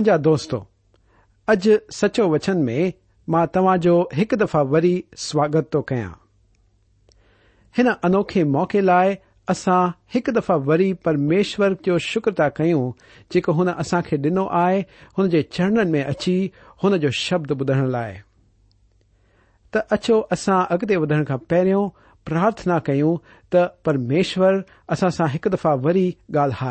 [0.00, 0.66] मुंहिंजा दोस्तो
[1.52, 2.92] اج सचो वचन में
[3.32, 4.92] मां तव्हां जो हिकु दफ़ा वरी
[5.22, 6.10] स्वागत थो कयां
[7.76, 9.16] हिन अनोखे मौक़े लाइ
[9.54, 9.78] असां
[10.14, 12.84] हिकु दफ़ा वरी परमेश्वर जो शुक्र ता कयूं
[13.36, 14.78] जेको हुन असां खे डि॒नो आहे
[15.18, 16.36] हुन जे चरणनि में अची
[16.84, 18.14] हुन जो शब्द बुधण लाइ
[19.72, 21.82] त अचो असां अगि॒ते वधण खां पहरियों
[22.30, 24.62] प्रार्थना कयूं त परमेश्वर
[24.96, 26.08] असां सां हिकु दफ़ा वरी
[26.46, 26.66] ॻाल्ह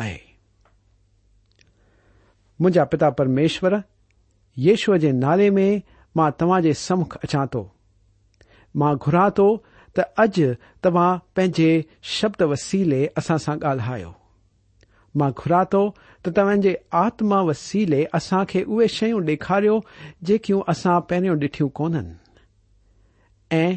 [2.62, 3.82] मुंहिंजा पिता परमेश्वर
[4.58, 5.80] यशव जे नाले में
[6.16, 7.62] मां तव्हां जे समुख अचां थो
[8.82, 9.46] मां घुरा थो
[9.98, 10.52] त अॼु
[10.84, 11.70] तव्हां पंहिंजे
[12.16, 14.12] शब्द वसीले असां सां ॻाल्हायो
[15.22, 16.74] मां घुरा थो त तव्हां जे
[17.04, 19.78] आत्मा वसीले असां खे उहे शयूं ॾेखारियो
[20.32, 22.16] जेकियूं असां पहिरियों ॾिठियूं कोन्हनि
[23.62, 23.76] ऐं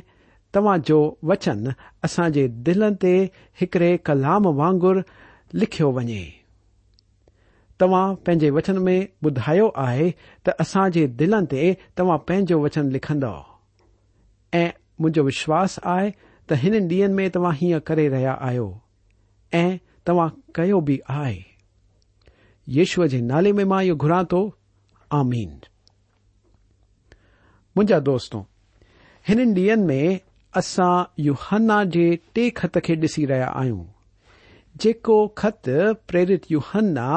[0.54, 1.00] तव्हां जो
[1.32, 1.74] वचन
[2.10, 3.18] असां जे दिलनि ते
[3.64, 5.10] हिकड़े कलाम वांगुरु
[5.64, 6.22] लिखियो वञे
[7.84, 10.04] तव्हां पंहिंजे वचन में ॿुधायो आहे
[10.46, 11.64] त असां जे दिलनि ते
[12.00, 13.40] तव्हां पंहिंजो वचन लिखंदव
[14.60, 14.70] ऐं
[15.02, 16.12] मुंहिंजो विश्वास आहे
[16.50, 18.68] त हिन ॾींहनि में तव्हां हीअं करे रहिया आहियो
[19.62, 19.76] ऐं
[20.08, 21.36] तव्हां कयो बि आहे
[22.80, 24.42] यशूअ जे नाले में मां इहो घुरां थो
[25.20, 25.50] आमीन
[27.76, 28.46] मुंहिंजा दोस्तो
[29.28, 30.20] हिननि ॾींहनि में
[30.62, 30.94] असां
[31.28, 33.93] युहन्ना जे टे खत खे ॾिसी रहिया आहियूं
[34.82, 35.64] जेको ख़त
[36.08, 37.08] प्रेरित यूहन्ना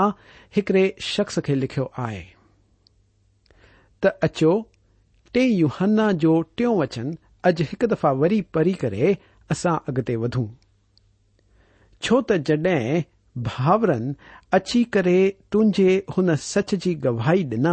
[0.57, 2.23] हिकड़े शख़्स खे लिखियो आहे
[4.03, 4.51] त अचो
[5.35, 7.17] टे यूहन्ना जो टियों वचन
[7.51, 9.17] अॼु हिकु दफ़ा वरी पढ़ी करे
[9.51, 10.47] असां अॻिते वधूं
[12.05, 13.03] छो त जड॒हिं
[13.49, 14.15] भावरनि
[14.59, 15.19] अची करे
[15.53, 17.69] तुंहिंजे हुन सच जी गवाही डि॒न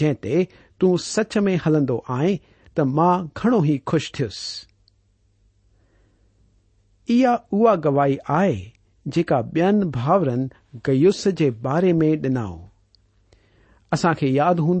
[0.00, 0.42] जंहिं ते
[0.80, 2.38] तूं सच में हलंदो आई
[2.76, 4.66] त मां घणो ई खु़शि थियुसि
[7.18, 8.56] इहा उहा गवाही आहे
[9.14, 10.46] جین بھاؤن
[10.86, 12.56] گیوس کے بارے میں ڈنؤ
[13.96, 14.80] اصا یاد ہوں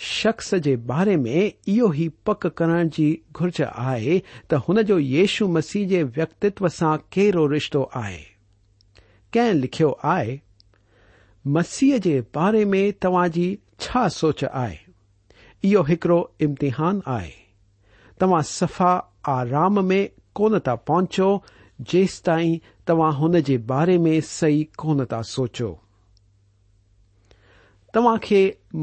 [0.06, 6.67] شخص کے بارے میں یہ پک کرنے کی گرج آئے تو یشو مسیح کے ویکتو
[6.79, 8.24] سے کیڑو رشتہ آئے
[9.67, 10.36] کھیا آئے
[11.56, 13.53] مسیح کے بارے میں تعای
[14.12, 14.75] سوچ آئے
[15.88, 17.32] ایکڑو امتحان آئے
[18.60, 18.98] تفا
[19.39, 20.06] آرام میں
[20.39, 21.38] کون تا پہنچو
[21.91, 22.38] جیس تع
[22.88, 23.20] تواہ
[23.67, 25.74] بارے میں سی کون تا سوچو
[27.94, 28.00] تا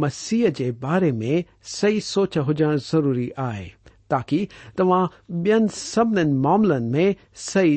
[0.03, 1.41] مسیح کے بارے میں
[1.77, 3.69] سی سوچ ہوجا ضروری ہے
[4.11, 4.45] تاکی
[4.79, 7.13] تیئن سبنی معامل میں
[7.45, 7.77] سی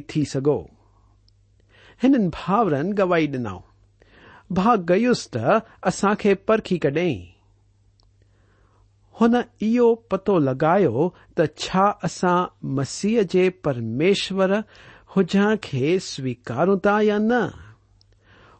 [2.02, 3.48] بھاورن گوائی ڈن
[4.60, 6.98] بھاگ گئیس اسان کے پرکی کڈ
[10.12, 11.08] پتہ لگایا
[11.38, 12.36] تو اسا
[12.80, 14.60] مسیح کے پرمیشور
[15.18, 17.38] हुजां खे स्वीकारूं था या न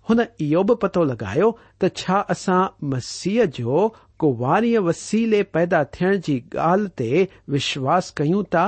[0.10, 1.50] हुन इहो बि पतो लॻायो
[1.82, 2.62] त छा असां
[2.94, 3.82] मस्सी जो
[4.24, 6.36] कुवारी वसीले पैदा थियण जी
[6.70, 7.10] ॻाल्हि ते
[7.56, 8.66] विश्वास कयूं था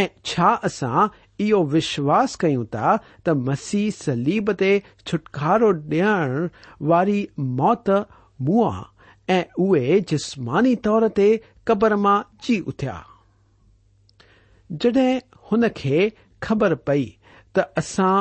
[0.00, 1.06] ऐं छा असां
[1.46, 4.72] इहो विश्वास कयूं था त मसीह सलीब ते
[5.06, 6.36] छुटकारो ॾियण
[6.92, 7.18] वारी
[7.62, 7.90] मौत
[8.48, 8.74] मुंआ
[9.38, 11.28] ऐं उहे जिस्मानी तौर ते
[11.70, 12.16] कबर मां
[12.48, 13.00] जी उथिया
[16.46, 17.06] ख़बर पई
[17.56, 18.14] त असां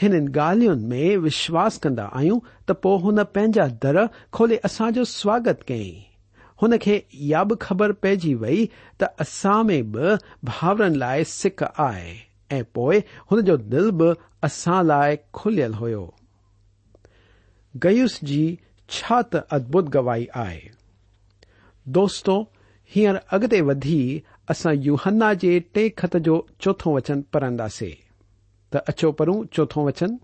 [0.00, 3.98] हिननि ॻाल्हियुनि में विश्वास कंदा आहियूं त पोइ हुन पंहिंजा दर
[4.38, 6.02] खोले असांजो स्वागत कयईं
[6.62, 8.58] हुन खे इहा बि ख़बर पइजी वई
[9.00, 10.14] त असां में बि
[10.50, 12.12] भाउरनि लाइ सिक आहे
[12.58, 14.10] ऐं पोइ हुन जो दिल बि
[14.50, 16.04] असां लाइ खुलियल हुयो
[17.86, 18.42] गयुस जी
[18.98, 20.60] छा त अद्भुत गवाही आहे
[22.00, 22.40] दोस्तो
[22.96, 24.00] हींअर अॻिते वधी
[24.50, 27.92] असां यूहन्ना जे टे खत जो चोथो वचन पढ़ंदासीं
[28.72, 30.16] त अचो परूं चोथो वचन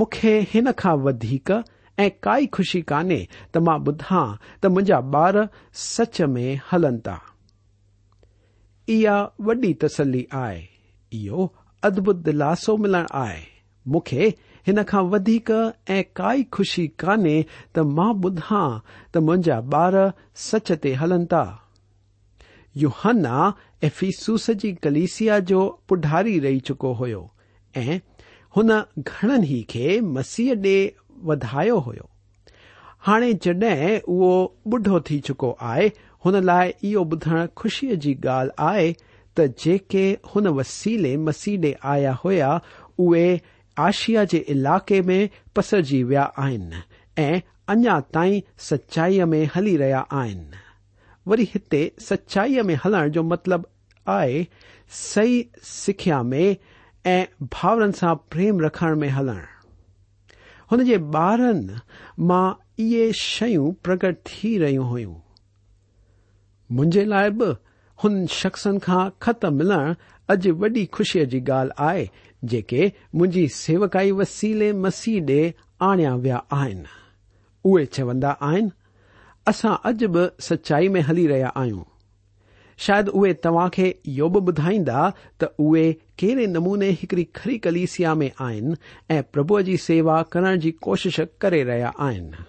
[0.00, 1.50] मूंखे हिन खां वधीक
[2.04, 3.16] ऐं काई ख़ुशी कान्हे
[3.54, 4.20] त मां ॿुधा
[4.62, 5.34] त मुंहिंजा ॿार
[5.94, 7.14] सच में हलनि था
[8.96, 9.14] इहा
[9.46, 10.58] वॾी तसली आहे
[11.20, 11.42] इहो
[11.90, 13.38] अदभुत दिलासो मिलण आहे
[13.94, 14.24] मूंखे
[14.66, 15.48] हिन खां वधीक
[15.96, 18.60] ऐं काई खुशी कान्हे त मां ॿुधा
[19.12, 19.98] त मुंहिंजा ॿार
[20.46, 21.44] सच ते हलनि था
[22.76, 23.52] युहन्ना
[23.84, 27.28] एफीसूस जी कलिसिया जो पुढारी रही चुको हुयो
[27.76, 27.98] ऐं
[28.56, 30.74] हुन घणनि ई खे मसीह ॾे
[31.30, 31.92] वधायो हो
[33.06, 34.30] हाणे जड॒हिं उहो
[34.74, 35.88] ॿुढो थी चुको आहे
[36.24, 38.92] हुन लाइ इहो ॿुधण खु़शीअ जी ॻाल्हि आहे
[39.38, 42.58] त जेके हुन वसीले मसीह डे आया हुया
[43.06, 43.26] उहे
[43.88, 46.82] आशिया जे इलाक़े में पसरजी विया आहिनि
[47.24, 47.40] ऐं
[47.76, 50.66] अञा ताईं सचाईअ में हली रहिया आहिनि
[51.28, 53.66] वरी हिते सचाईअ में हलण जो मतिलब
[54.08, 54.46] आहे
[55.00, 55.34] सही
[55.70, 56.46] सिखिया में
[57.06, 57.24] ऐं
[57.56, 59.40] भावरनि सां प्रेम रखण में हलण
[60.70, 61.78] हुन जे ॿारनि
[62.30, 62.46] मां
[62.84, 65.14] इहे शयूं प्रकट थी रहियूं हुयूं
[66.76, 67.50] मुंहिंजे लाइ बि
[68.02, 69.94] हुन शख़्सनि खां ख़त मिलण
[70.34, 72.08] अॼु वॾी खुशीअ जी ॻाल्हि आहे
[72.54, 75.40] जेके मुंहिंजी सेवकाई वसीले मसीह ॾे
[75.92, 76.92] आणिया विया आहिनि
[77.72, 78.76] उहे चवंदा आहिनि
[79.48, 81.82] असां अॼु बि सचाई में हली रहिया आहियूं
[82.86, 85.02] शायदि उहे तव्हां खे इहो बि ॿुधाईंदा
[85.40, 85.84] त उहे
[86.20, 88.74] कहिड़े नमूने हिकड़ी खरी कलीसिया में आहिनि
[89.14, 92.44] ऐं प्रभुअ जी सेवा करण जी कोशिश करे रहिया आहिनि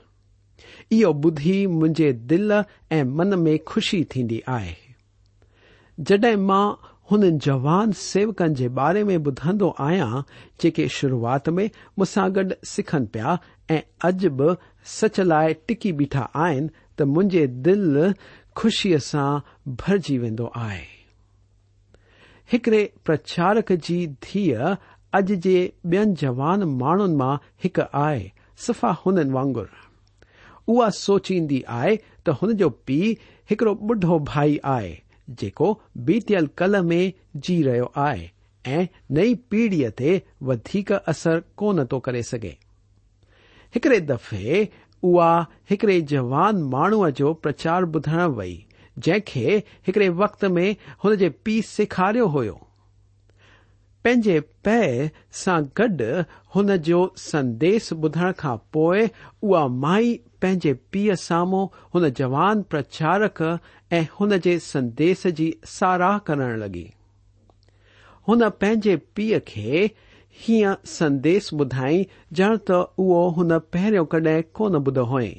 [0.97, 2.51] इहो ॿुधी मुंहिंजे दिल
[2.97, 4.75] ऐं मन में खु़शी थींदी आहे
[6.09, 6.63] जड॒हिं मां
[7.11, 10.21] हुन जवान सेवकनि जे बारे में ॿुधंदो आहियां
[10.61, 13.37] जेके शुरूआत में मूंसां गॾु सिखनि पिया
[13.75, 14.53] ऐं अॼु बि
[14.97, 18.13] सच लाइ टिकी बीठा आहिनि त मुंहिंजे दिल
[18.59, 19.29] खुशीअ सां
[19.81, 20.83] भरिजी वेंदो आहे
[22.51, 24.65] हिकड़े प्रचारक जी धीअ
[25.19, 25.53] अॼु जे
[25.93, 28.29] ॿियनि जवान माण्हुनि मां हिकु आहे
[28.65, 29.69] सफ़ा हुननि वांगुर
[30.73, 31.95] उहा सोचींदी आहे
[32.27, 33.13] त हुन जो पीउ
[33.49, 34.91] हिकड़ो बुढो भाई आहे
[35.41, 35.69] जेको
[36.09, 37.01] बीतियल कल में
[37.47, 38.29] जी रहियो आहे
[38.77, 38.85] ऐं
[39.17, 42.55] नई पीढ़ीअ ते वधीक असर कोन थो करे सघे
[43.75, 44.67] हिकड़े दफ़े
[45.03, 48.55] उहा हिकड़े जवान माण्हूअ जो प्रचार ॿुधण वई
[48.97, 52.41] जंहिंखे हिकड़े वक़्त में हुन जे पीउ सेखारियो हो
[54.03, 54.81] पंहिंजे पै
[55.41, 56.07] सां गॾु
[56.55, 61.65] हुन जो संदेस ॿुधण खां पोइ उहा माई पंहिंजे पीउ साम्हूं
[61.95, 63.41] हुन जवान प्रचारक
[63.99, 66.85] ऐं हुन जे संदेश जी साराह करण लॻी
[68.29, 69.89] हुन पंहिंजे पीउ खे
[70.45, 72.03] हीअं संदेस ॿुधाई
[72.39, 75.29] ॼण त उहो हुन पहिरियों कॾहिं कोन ॿुधो होई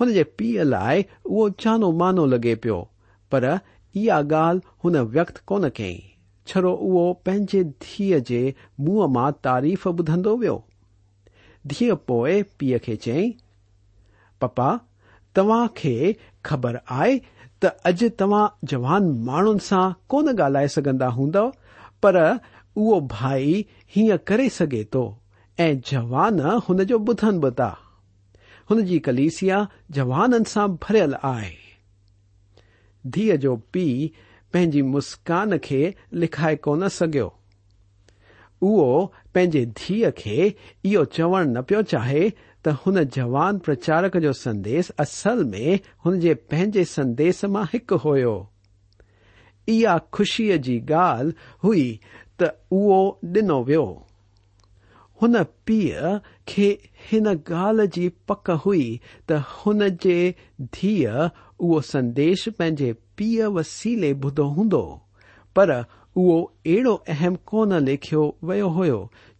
[0.00, 2.78] हुन जे पीउ लाइ उहो चानो मानो लॻे पियो
[3.34, 3.46] पर
[3.96, 5.96] इहा ॻाल्हि हुन व्यक्त कोन कई
[6.52, 8.42] छड़ो उहो पंहिंजे धीअ जे
[8.86, 10.56] मुंहं मां तारीफ़ ॿुधंदो वियो
[11.72, 13.28] धीअ पोए पीउ खे चयई
[14.44, 14.68] पपा
[15.38, 15.94] तव्हां खे
[16.48, 17.10] ख़बर आहे
[17.64, 21.52] त अॼु तव्हां जवान माण्हुनि सां कोन ॻाल्हाए सघंदा हूंदव
[22.02, 22.20] पर
[22.76, 23.54] उहो भाई
[23.96, 25.10] سگے تو
[25.86, 27.70] جان انہ بدھن بتا
[29.04, 29.58] کلیسیا
[29.94, 31.54] جانا برل آئے
[33.14, 33.86] دھی جو پی
[34.82, 37.06] مکھائے کون سو
[39.80, 40.38] دھی کے
[40.84, 42.22] یہ چوڑ ن پی چاہے
[42.62, 45.70] تو ان جوان پرچارک جو سندیش اصل میں
[46.04, 50.46] ان کے پے سندیس میں ایک ہوشی
[50.88, 51.26] گال
[51.64, 51.88] ہوئی
[52.42, 52.98] त उहो
[53.36, 53.84] ॾिनो वियो
[55.22, 55.34] हुन
[55.68, 56.12] पीउ
[56.48, 56.68] खे
[57.10, 58.84] हिन ॻाल्हि जी पक हुई
[59.30, 60.16] त हुन जे
[60.76, 64.82] धीअ उहो संदेश पंहिंजे पीउ वसीले ॿुधो हूंदो
[65.56, 68.88] पर उहो अहिड़ो अहम कोन लेखियो वियो हो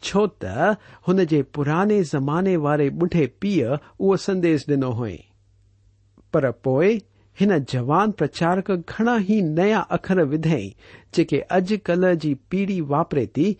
[0.08, 0.78] छो त
[1.08, 5.18] हुन जे पुराणे ज़माने वारे ॿुढे पीउ उहो संदेश ॾिनो हुई
[6.32, 6.98] पर पोइ
[7.42, 10.70] ان جان پرچارک گھنا ہی نیا اخر ودھئی
[11.12, 13.52] جی پیڑھی واپرے تی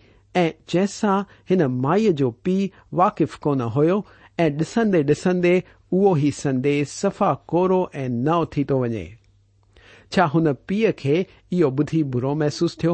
[0.73, 1.15] جیسا
[1.49, 2.57] ان مائی جو پی
[2.99, 7.67] واقف کون ہوسندے ڈسندے اوہ ہی سندے سفا کو
[8.09, 9.07] نو تھی تو وجے
[10.13, 12.93] چیو بدھی برو محسوس تھو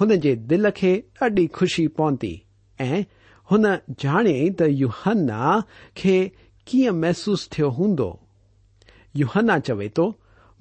[0.00, 2.34] ہنجی دل کے اڈی خوشی پہنتی
[3.50, 3.56] ہو
[4.02, 5.28] جانی تو یو ہن
[6.72, 8.04] कीअं महसूस थियो हूंदो
[9.16, 9.26] यू
[9.64, 10.04] चवे थो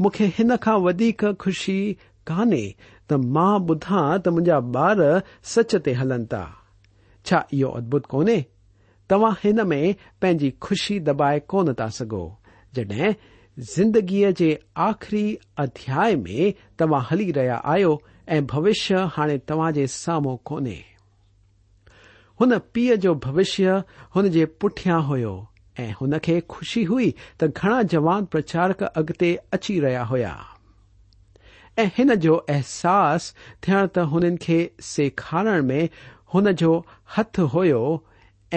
[0.01, 1.75] मूंखे हिन खां वधीक खुशी
[2.27, 2.63] कान्हे
[3.11, 5.01] त मां ॿुधां त मुंहिंजा ॿार
[5.51, 6.41] सच ते हलनि था
[7.29, 8.35] छा इहो अदभुत कोन्हे
[9.13, 9.85] तव्हां हिन में
[10.21, 12.21] पंहिंजी खुशी दबाए कोन था सघो
[12.79, 13.11] जड॒हिं
[13.75, 14.49] ज़िंदगीअ जे
[14.87, 15.23] आख़िरी
[15.65, 16.53] अध्याय में
[16.83, 17.93] तव्हां हली रहिया आहियो
[18.35, 20.75] ऐं भविष्य हाणे तव्हां जे साम्हूं कोन्हे
[22.41, 23.77] हुन पीउ जो भविष्य
[24.17, 25.33] हुन जे पुठियां हुयो
[25.81, 30.33] ऐं हुन खे खुशी हुई त घणा जवान प्रचारक अॻिते अची रहिया हुया
[31.81, 33.33] ऐं हिन जो अहसास
[33.67, 34.59] थियण त हुननि खे
[34.93, 35.87] सेखारण में
[36.33, 36.71] हुन जो
[37.17, 37.83] हथ हुयो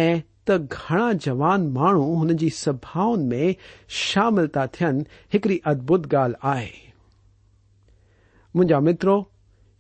[0.06, 0.12] ऐं
[0.48, 3.54] त घणा जवान माण्हू हुन जी सभाउनि में
[4.00, 5.04] शामिल था थियनि
[5.34, 6.72] हिकड़ी अदभुत आहे
[8.56, 9.16] मुंहिंजा मित्रो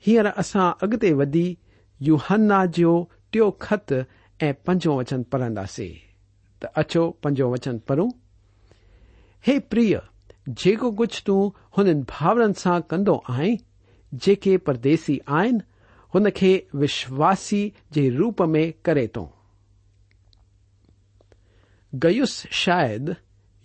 [0.06, 1.46] हींअर असां अॻिते वधी
[2.10, 2.94] यूहन्ना जो
[3.32, 3.92] टियों खत
[4.46, 5.94] ऐं पंजो वचन पढ़ंदासीं
[6.80, 8.06] اچو پنجو وچن پرو
[9.48, 9.92] ہے پری
[10.62, 11.42] جچھ توں
[11.76, 13.54] ہوا کدو آئی
[14.24, 15.58] جے پردیسی آئن
[16.80, 17.68] وشواسی
[18.18, 19.26] روپ میں کرے تو
[22.02, 23.10] گیوس شاید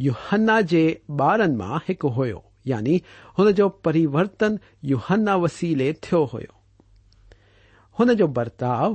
[0.05, 0.87] یوہن کے
[1.19, 2.25] بارن میں ایک ہو
[2.69, 2.97] یعنی
[3.37, 4.55] انجو پریورتن
[4.89, 8.91] یوہن وسیلے تھو ہو برتاؤ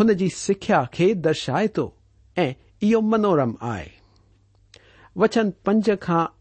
[0.00, 0.04] ہو
[0.36, 1.90] سکھیا کے درشائے تو
[2.82, 3.86] منورم آئے
[5.20, 5.90] وچن پنج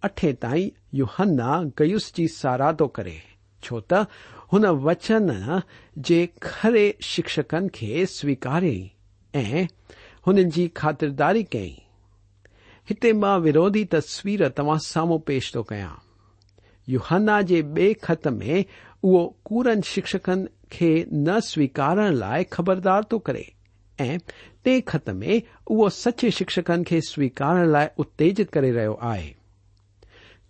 [0.03, 1.37] اٹھ تائی یو ہن
[1.79, 3.17] گیوس کی ساراہ تو کرے
[3.65, 5.29] چوت انچن
[6.09, 8.77] جرے شکشکن کی سویکاری
[10.27, 11.73] ہونن کی خاطرداری کی
[13.45, 15.89] ورودی تسویر تا سامو پیش تو كیا
[16.91, 18.61] یوہن جی بے خط میں
[19.03, 20.45] او كورن شكشكن
[20.77, 20.91] كے
[21.25, 23.19] ن سوكار لیے خبردار تو
[23.99, 24.17] ऐं
[24.65, 29.33] ते ख़त में उहो सचे शिक्षकनि खे स्वीकारण लाइ उत्तेजित करे रहियो आहे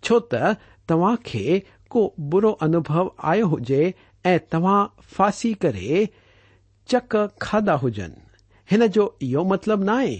[0.04, 0.42] छो त
[0.88, 2.02] तव्हां खे को
[2.34, 3.92] बुरो अनुभव आयो हुजे
[4.26, 6.08] ऐं तव्हां फासी करे
[6.90, 8.22] चक खाधा हुजनि
[8.70, 10.16] हिन जो इहो मतिलब आहे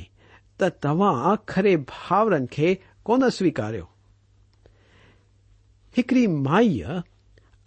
[0.60, 2.74] त तव्हां खरे भाउरनि खे
[3.06, 3.88] कोन स्वीकारियो
[5.96, 7.00] हिकड़ी माईअ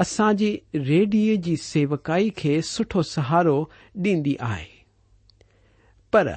[0.02, 3.58] असांजी रेडियो जी सेवकाई खे सुठो सहारो
[4.06, 4.70] ॾींदी आहे
[6.13, 6.28] پر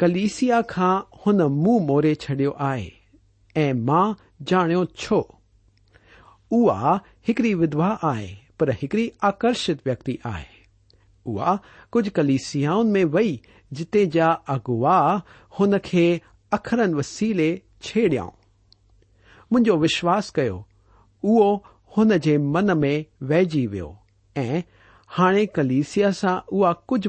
[0.00, 1.46] کلسیا ہو منہ
[1.86, 2.86] مورے چڈی آئے
[3.64, 5.18] ارو چھو
[6.50, 8.68] ایکڑی ودھوا آئے پر
[9.28, 10.50] آکرشت ویکتی آئے
[11.92, 13.32] کچھ کلسیاؤں میں وئی
[13.76, 14.68] جتنے جا اغ
[16.56, 17.50] اخر وسیلے
[17.86, 22.02] چنو وشواس کیا
[22.52, 22.96] من میں
[23.30, 23.90] وہجی ویو
[24.40, 26.24] ایلسیاج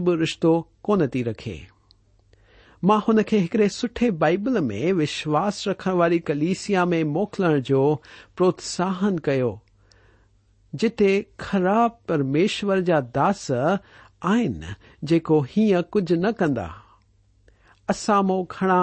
[0.06, 0.52] بھی رشتو
[0.88, 1.56] کون تی رکھے
[2.90, 7.80] मां हुन खे हिकड़े सुठे बाइबल में विश्वास रखण वारी कलीसिया में मोकिलण जो
[8.38, 9.48] प्रोत्साहन कयो
[10.84, 14.74] जिथे खराब परमेश्वर जा दास आहिनि
[15.12, 16.68] जेको हीअं कुझ न कंदा
[17.96, 18.78] असां मो घणा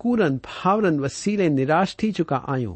[0.00, 2.74] कूरनि भावरनि वसीले निराश थी चुका आहियूं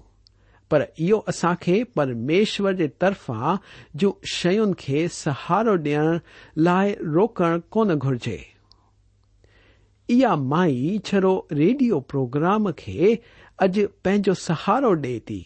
[0.70, 3.59] पर इहो असां खे परमेश्वर जे तरफ़ा
[4.04, 6.14] जूं शयुनि खे सहारो ॾियण
[6.70, 8.38] लाइ रोकण कोन घुर्जे
[10.12, 13.11] इहा माई छड़ो रेडियो प्रोग्राम खे
[13.64, 15.37] अॼु पंहिंजो सहारो डि॒ए थी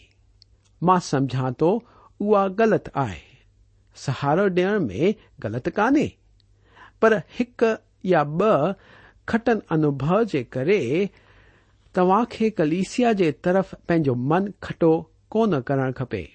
[0.89, 1.69] मां समझा थो
[2.21, 3.19] उहा ग़लति आहे
[4.05, 6.07] सहारो ॾियण में ग़लति कान्हे
[7.01, 7.69] पर हिकु
[8.13, 8.49] या ब
[9.29, 10.79] खटन अनुभव जे करे
[11.95, 14.91] तव्हां खे कलिसिया जे तरफ़ पंहिंजो मन खटो
[15.35, 16.25] कोन करणु खपे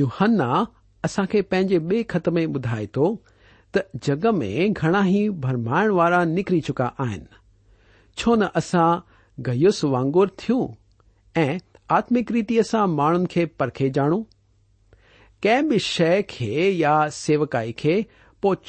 [0.00, 0.10] यू
[1.08, 3.10] असां खे पंहिंजे बे ख़त में ॿुधाए थो
[3.74, 7.18] ت جگ میں گھنا ہی برمائیوارا نکری چکا ہے
[8.18, 8.84] چھو ن اصا
[9.46, 10.66] گیوس واگر تھوں
[11.38, 11.56] ای
[11.96, 14.22] آتمکتیاں ما کے پر جاوں
[15.42, 18.00] کی شے کے یا سوکائی کے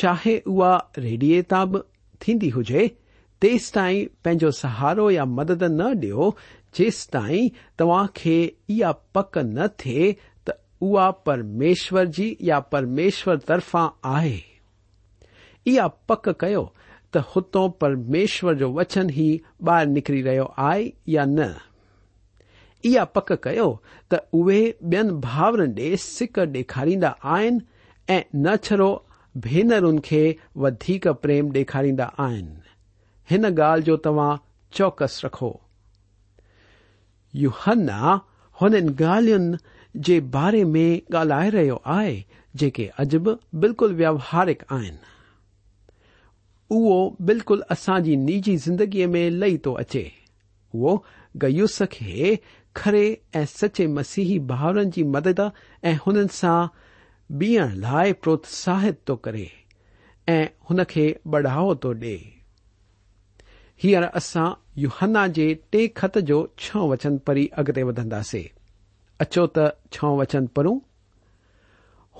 [0.01, 0.61] چاہے او
[1.01, 1.63] ریڈیتا
[2.25, 2.87] بھی ہوجے
[3.41, 6.29] تیس تائی پو سہارا یا مدد نہ ڈیو
[6.77, 10.11] جیس تئی تا پک نہ تھے
[10.49, 14.27] تومشور جی یا پرمشور طرفا آہ
[16.07, 23.31] پکت پرمیشور جو وچن ہی باہر نکری رہی یا نہیا پک
[25.21, 28.95] بھاور ڈی سک ڈکھاری آ چھڑو
[29.43, 29.87] بینر
[31.21, 31.91] پریم ڈکھاری
[33.57, 33.81] گال
[34.77, 35.51] چوکس رکھو
[37.41, 37.87] یو ہن
[38.99, 39.29] گال
[40.31, 42.21] بارے میں گالائے رہے آئی
[42.59, 44.79] جے اج بھی بالکل ووہارک آ
[46.71, 47.63] उहो बिल्कुल
[48.05, 50.11] जी निजी ज़िंदगीअ में लही थो अचे
[50.75, 51.03] उहो
[51.43, 52.37] गयूस खे
[52.75, 53.05] खरे
[53.35, 55.39] ऐं सचे मसीही भाउरनि जी मदद
[55.83, 56.67] ऐं हुननि सां
[57.37, 59.49] बीहण लाइ प्रोत्साहित थो करे
[60.33, 61.05] ऐं हुन खे
[61.35, 62.15] बढ़ावो थो ॾे
[63.83, 64.47] हींअर असां
[64.81, 68.43] युहन्ना जे टे खत जो छह वचन परी अॻिते वधंदासीं
[69.25, 70.79] अचो त छह वचन परूं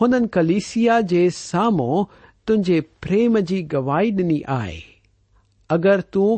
[0.02, 2.04] हुननि कलिसिया जे साम्हूं
[2.50, 4.78] तुंहिंजे प्रेम जी गवाही डि॒नी आहे
[5.76, 6.30] अगरि तूं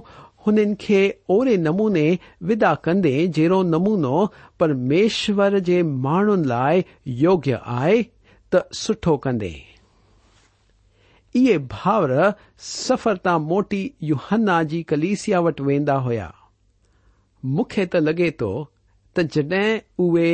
[0.45, 0.97] हुननि खे
[1.36, 2.08] ओहिड़े नमूने
[2.50, 4.15] विदा कंदे जहिड़ो नमूनो
[4.60, 6.84] परमेश्वर जे माण्हुनि लाइ
[7.24, 8.02] योग्य आहे
[8.56, 9.54] त सुठो कंदे
[11.41, 12.13] इहे भावर
[12.71, 16.28] सफ़र तां मोटी युहन्ना जी कलीसिया वटि वेंदा हुया
[17.58, 18.52] मूंखे त लॻे थो
[19.15, 20.32] त जड॒हिं उहे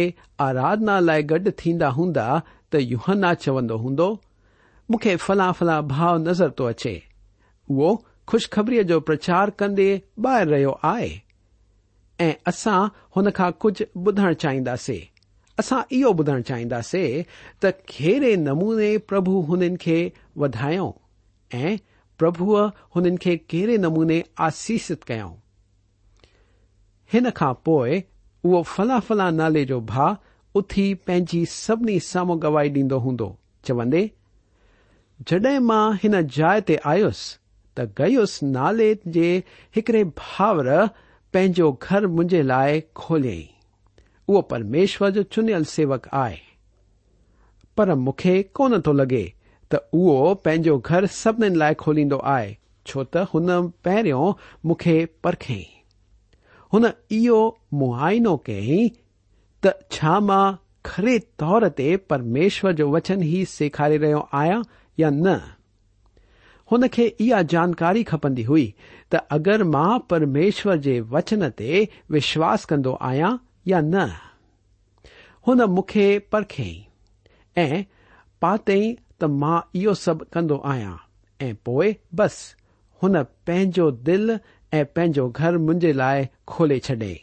[0.50, 2.28] आराधना लाइ गॾु थींदा हूंदा
[2.72, 4.10] त युहन्ना चवंदो हूंदो
[4.92, 6.94] मूंखे फला फला भाउ नज़र थो अचे
[7.70, 7.90] उहो
[8.32, 9.88] खुशखबरीअ जो प्रचार कंदे
[10.26, 11.10] ॿाहिरि रहियो आहे
[12.26, 12.80] ऐं असां
[13.16, 15.00] हुन खां कुझु ॿुधणु चाहींदासीं
[15.64, 17.24] असां इहो ॿुधणु चाहींदासीं
[17.64, 19.98] त कहिड़े नमूने प्रभु हुननि खे
[20.44, 20.90] वधायूं
[21.64, 21.76] ऐं
[22.22, 22.64] प्रभुअ
[22.96, 25.36] हुननि खे कहिड़े नमूने आसीसित कयऊं
[27.14, 28.02] हिन खां पोइ
[28.46, 30.16] उहो फला फला नाले जो भाउ
[30.62, 33.30] उथी पंहिंजी सभिनी साम्हूं गवाई ॾींदो हूंदो
[33.72, 34.10] चवंदे
[35.30, 37.38] जॾहिं मां हिन जाइ ते आयुसि
[37.78, 39.30] त गयुसि नाले जे
[39.76, 40.68] हिकड़े भाउर
[41.34, 43.48] पंहिंजो घर मुंहिंजे लाइ खोलियई
[44.30, 46.38] उहो परमेश्वर जो चुनियल सेवक आहे
[47.78, 49.24] पर मूंखे कोन थो लॻे
[49.74, 52.56] त उहो पंहिंजो घर सभिनीनि लाइ खोलींदो आहे
[52.88, 53.50] छो त हुन
[53.88, 54.32] पहिरियों
[54.70, 55.52] मूंखे परख
[56.74, 56.90] हुन
[57.22, 57.40] इहो
[57.82, 58.90] मुआइनो कयईं
[59.66, 60.44] त छा मां
[60.90, 64.62] खरे तौर ते परमेश्वर जो वचन ई सेखारे रहियो आहियां
[65.00, 65.40] या न
[66.72, 68.66] हुन खे इहा जानकारी खपंदी हुई
[69.12, 71.78] त अगरि मां परमेश्वर जे वचन ते
[72.16, 73.36] विश्वास कन्दो आहियां
[73.72, 74.08] या न
[75.48, 76.86] हुन मूंखे परखियई
[77.66, 77.84] ऐं
[78.42, 78.82] पातई
[79.22, 80.96] त मां इहो सभु कन्दो आहियां
[81.48, 82.40] ऐं पोएं बस
[83.04, 84.40] हुन पंहिंजो दिल
[84.74, 87.14] ऐं पंहिंजो घर मुंहिंजे लाइ खोले छॾे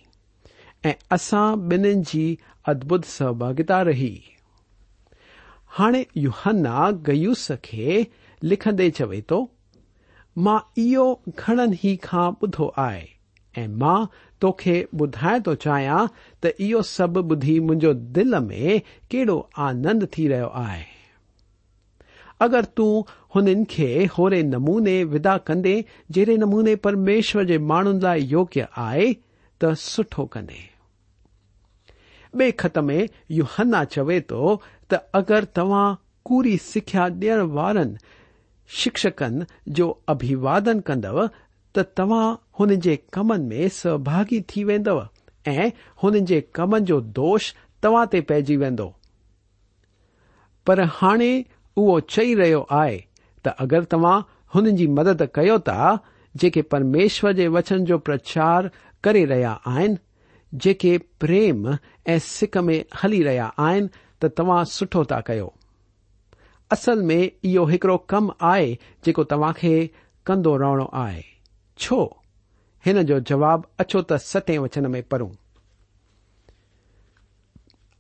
[0.85, 2.27] ऐं असां ॿिन्हिनि जी
[2.75, 4.13] अद्भुत सहभागिता रही
[5.79, 8.03] हाणे युहन्ना गयूस खे
[8.51, 9.39] लिखंदे चवे थो
[10.47, 11.07] मां इहो
[11.39, 13.05] घणनि ई खां ॿुधो आहे
[13.63, 13.97] ऐं मां
[14.43, 14.75] तोखे
[15.07, 15.99] ॿुधाए थो चाहियां
[16.43, 19.37] त इहो सभु ॿुधी मुंहिंजो दिल में कहिड़ो
[19.69, 20.85] आनंद थी रहियो आहे
[22.47, 22.93] अगरि तूं
[23.35, 25.75] हुननि खे होरे नमूने विदा कंदे
[26.13, 29.09] जहिड़े नमूने परमेश्वर जे माण्हुनि लाइ योग्य आहे
[29.63, 30.63] त सुठो कंदे
[32.41, 34.55] बे॒ ख़त में युहन्ना चवे थो
[34.92, 35.94] اگر توا
[36.29, 37.29] پوری سکھیا دی
[38.83, 39.40] شکشکن
[39.77, 41.25] جو ابھی ودن کدو
[41.97, 42.05] تا
[42.59, 42.68] ان
[43.49, 44.99] میں سہاگی تھی ویو
[45.47, 48.55] ای کم جو دوش تما تی
[51.77, 52.99] وا چی رہے آئے
[53.44, 55.94] تگر تم ان کی جی مدد کروا
[56.70, 58.64] پرمیشور کے وچن پرچار
[59.05, 60.83] کر رہا آم
[61.31, 63.49] ای سک میں ہلی رہا
[64.22, 65.53] त तव्हां सुठो था कयो
[66.72, 68.68] असल में इहो हिकड़ो कमु आहे
[69.05, 69.72] जेको तव्हां खे
[70.27, 71.22] कंदो रहणो आहे
[71.85, 71.98] छो
[72.87, 75.31] हिन जो जवाबु अछो त सते वचन में पढ़ूं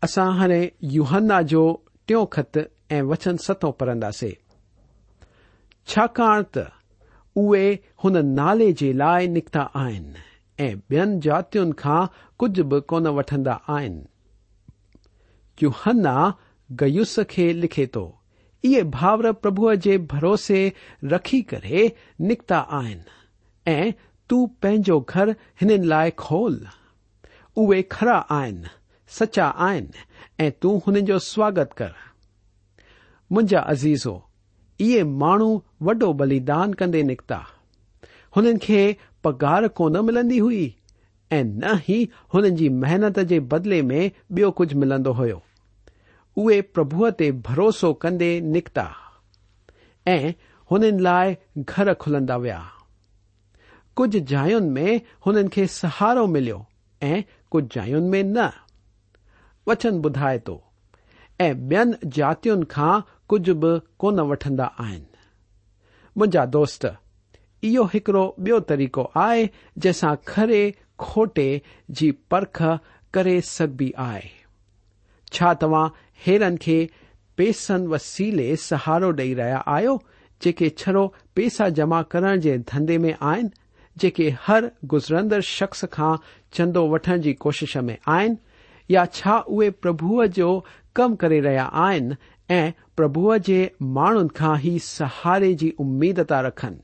[0.06, 0.60] असां हाणे
[0.96, 1.62] युहाना जो
[2.08, 2.58] टियों खत
[2.92, 4.32] ऐं वचन सतो पढ़ंदासीं
[5.92, 6.66] छाकाणि त
[7.42, 7.64] उहे
[8.02, 10.22] हुन नाले जे लाइ निकिता आहिनि
[10.64, 12.02] ऐं ॿियनि जातियुनि खां
[12.38, 14.02] कुझु बि कोन वठंदा आहिनि
[15.60, 16.02] جو ہن
[16.80, 18.04] گیوس کے لکھے تو
[18.64, 20.60] یہ بھاور پربھو یو بروسے
[21.10, 21.64] رکھ کر
[22.30, 25.28] نکتہ آنجو گھر
[25.62, 25.72] ہین
[26.16, 26.54] کھول
[27.56, 28.18] اہ خرا
[29.18, 29.46] سچا
[30.60, 31.90] تن سوگت کر
[33.34, 37.38] منجا عزیز ہوئے مڈو بلیدان کندے نکتہ
[38.36, 38.40] ہو
[39.22, 40.66] پگار کون ملدی ہوئی
[41.32, 45.26] ऐं न ई हुननि जी महिनत जे बदिले में ॿियो कुझ मिलंदो हो
[46.42, 48.86] उहे प्रभुअ ते भरोसो कंदे निकिता
[50.14, 50.32] ऐं
[50.70, 52.60] हुननि लाइ घर खुलंदा विया
[53.96, 56.64] कुझु जायुनि में हुननि खे सहारो मिलियो
[57.10, 58.48] ऐं कुझु जायुनि में न
[59.68, 60.60] वचन ॿुधाए थो
[61.40, 62.94] ऐं ॿियनि जातियुनि खां
[63.28, 65.12] कुझु बि कोन वठंदा आहिनि
[66.18, 66.84] मुंहिंजा दोस्त
[67.64, 69.46] इहो हिकड़ो ॿियो तरीक़ो आहे
[69.78, 70.62] जंहिंसां खरे
[70.98, 72.62] کھوٹے کی جی پرکھ
[73.14, 73.90] کر سکبی
[75.40, 76.86] آرن کے
[77.36, 83.46] پیسن وسیلے سہارا ڈئی روکے چرو پیسہ جمع کرنے کے دندے میں آن
[84.02, 86.14] جے ہر گزردر شخص کا
[86.56, 90.02] چند وٹن کی جی کوشش میں آئے پرب
[90.34, 90.58] جو
[90.94, 94.24] کم کر رہا آب کے من
[94.64, 96.74] ہی سہارے کی جی امید تکھن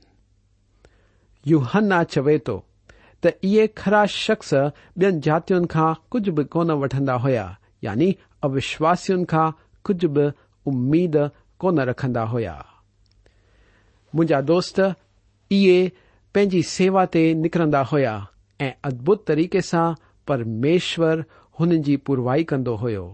[1.51, 2.61] یو ہن چوے تو
[3.23, 4.53] تی خرا شخص
[5.01, 7.47] بین جاتا کچھ بھی کون وٹھند ہوا
[7.83, 8.09] یعنی
[8.45, 9.45] اوشواس کا
[9.87, 10.27] کچھ بھی
[10.71, 11.17] امید
[11.61, 12.61] کون رکھا ہوا
[14.17, 18.15] مجا دوستی سیوا تکرد ہوا
[18.87, 19.79] ادبت طریقے سے
[20.27, 21.17] پرمیشور
[21.61, 23.09] ہوئی کند ہوے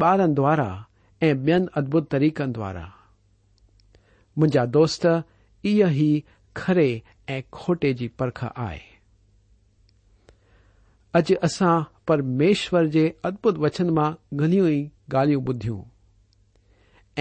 [0.00, 0.68] بار دوارا
[1.44, 2.86] بین ادبت طریق دوارا
[4.74, 5.06] دوست
[5.62, 6.12] یہ
[7.30, 8.78] ऐं खोटे जी परख आहे
[11.18, 14.78] अॼु असां परमेश्वर जे अद्भुत वचन मां घणियूं ई
[15.14, 15.82] ॻाल्हियूं ॿुधियूं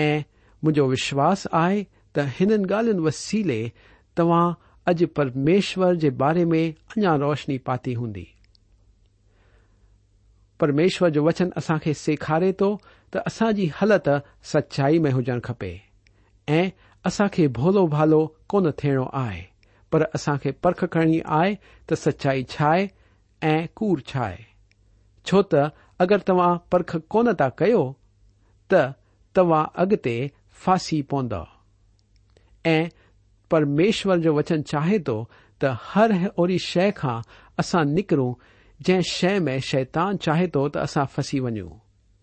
[0.05, 0.21] ऐं
[0.63, 1.83] मुंहिंजो विश्वास आहे
[2.17, 3.59] त हिननि ॻाल्हियुनि वसीले
[4.17, 4.45] तव्हां
[4.91, 8.27] अॼु परमेश्वर जे बारे में अञा रोशनी पाती हूंदी
[10.59, 12.69] परमेश्वर जो वचन असां खे सेखारे थो
[13.13, 14.15] त असांजी हालति
[14.53, 15.71] सचाई में हुजणु खपे
[16.59, 16.63] ऐं
[17.09, 19.43] असां खे भोलो भालो कोन थियणो आहे
[19.91, 21.53] पर असां खे परख खणणी आहे
[21.89, 22.87] त सचाई छा आहे
[23.53, 24.43] ऐं कूर छा आहे
[25.29, 25.67] छो त
[26.05, 27.83] अगरि तव्हां परख कोन था कयो
[28.71, 28.81] त
[29.37, 30.17] तव्हां अॻिते
[30.63, 31.43] फासी पवंदव
[32.69, 32.83] ऐं
[33.51, 35.17] परमेश्वर जो वचन चाहे थो
[35.61, 37.19] त हर ओहिड़ी शइ खां
[37.59, 38.33] असां निकरूं
[38.85, 41.69] जंहिं शइ में शैतान चाहे थो त असां फसी वञूं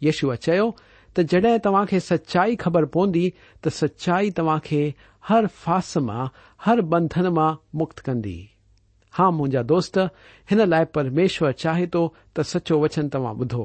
[0.07, 0.71] यशुअ चयो
[1.17, 3.29] त जड॒हिं तव्हां खे सचाई ख़बर पवंदी
[3.65, 4.83] त सचाई तव्हां खे
[5.29, 6.23] हर फास मां
[6.67, 7.49] ہر بنھن ما
[7.81, 8.41] مکت کری
[9.19, 9.99] ہاں مجھا دوست
[10.51, 12.01] ان لائ پرمیشر چاہے تو
[12.37, 13.65] تچو وچن تا بدھو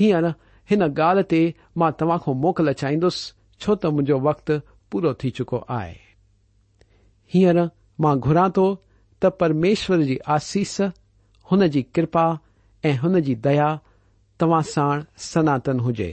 [0.00, 0.24] ہینر
[0.70, 1.42] ان گال تی
[1.78, 3.16] ماں تاخو موقع چاہس
[3.60, 4.46] چو تو مجھے وقت
[4.90, 5.94] پورا چکو آئے
[7.34, 7.56] ہیر
[8.02, 8.66] ماں گرا تو
[9.20, 10.80] ت پرمیشور کی جی آسیس
[11.50, 11.66] ہوپا
[12.82, 13.68] جی جی دیا
[14.38, 14.94] تمہاں ساڑ
[15.30, 16.12] سناتن ہوجائے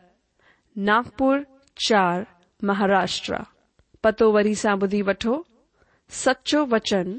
[0.87, 1.39] ناگپر
[1.87, 2.21] چار
[2.67, 3.33] مہاراشٹر
[4.03, 5.41] پتو وی سا بدھی وٹو
[6.23, 7.17] سچو وچن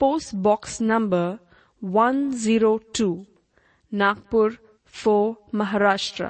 [0.00, 1.30] post box number
[1.94, 3.08] one zero two
[4.02, 4.50] Nagpur
[5.02, 6.26] four Maharashtra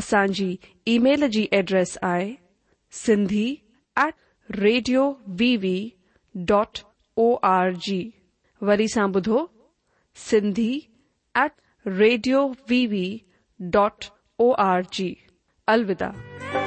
[0.00, 0.56] اچانى جی
[0.90, 2.34] ای میل كى جی ایڈريس آئى
[3.04, 5.10] set radio
[5.40, 5.76] V V
[6.48, 6.78] dot
[7.20, 7.98] O R G
[8.66, 9.44] جی۔ ودھو
[10.28, 10.58] set
[11.98, 13.06] radio V V
[13.72, 14.04] dot
[14.40, 15.12] O R G
[15.68, 16.61] الوداع